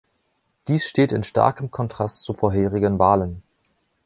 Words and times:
Dies 0.67 0.87
steht 0.89 1.11
in 1.11 1.21
starkem 1.21 1.69
Kontrast 1.69 2.23
zu 2.23 2.33
vorherigen 2.33 2.97
Wahlen. 2.97 3.43